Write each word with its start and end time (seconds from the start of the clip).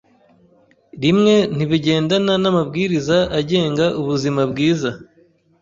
rimwe 1.03 1.35
ntibigendana 1.55 2.33
n’amabwiriza 2.41 3.17
agenga 3.39 3.85
ubuzima 4.01 4.41
bwiza. 4.51 4.89